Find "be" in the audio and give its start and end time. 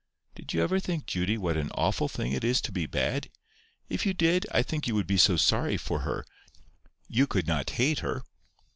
2.71-2.87, 5.05-5.17